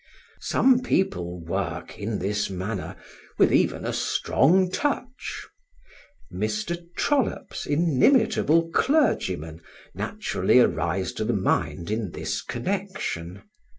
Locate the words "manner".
2.49-2.95